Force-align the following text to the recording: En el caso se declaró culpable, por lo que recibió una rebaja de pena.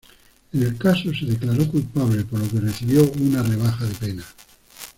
En 0.51 0.63
el 0.63 0.77
caso 0.79 1.11
se 1.13 1.27
declaró 1.27 1.67
culpable, 1.69 2.25
por 2.25 2.39
lo 2.39 2.49
que 2.49 2.59
recibió 2.59 3.03
una 3.19 3.43
rebaja 3.43 3.85
de 3.85 3.93
pena. 3.93 4.25